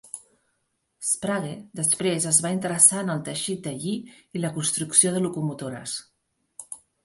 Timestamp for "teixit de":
3.29-3.77